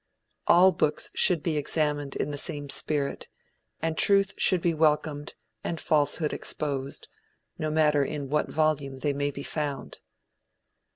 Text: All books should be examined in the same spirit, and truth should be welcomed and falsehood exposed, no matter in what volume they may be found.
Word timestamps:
All 0.47 0.71
books 0.71 1.11
should 1.13 1.43
be 1.43 1.57
examined 1.57 2.15
in 2.15 2.31
the 2.31 2.37
same 2.39 2.69
spirit, 2.69 3.27
and 3.83 3.95
truth 3.95 4.33
should 4.35 4.59
be 4.59 4.73
welcomed 4.73 5.35
and 5.63 5.79
falsehood 5.79 6.33
exposed, 6.33 7.07
no 7.59 7.69
matter 7.69 8.03
in 8.03 8.27
what 8.27 8.49
volume 8.49 8.97
they 8.97 9.13
may 9.13 9.29
be 9.29 9.43
found. 9.43 9.99